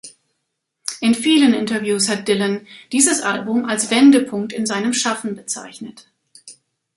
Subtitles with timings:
[0.99, 6.07] In vielen Interviews hat Dylan dieses Album als Wendepunkt in seinem Schaffen bezeichnet.